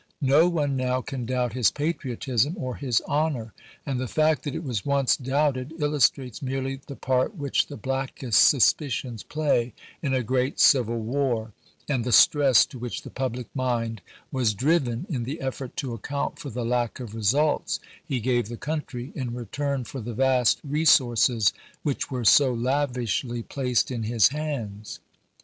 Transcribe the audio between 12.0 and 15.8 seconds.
the stress to which the public mind was driven in the effort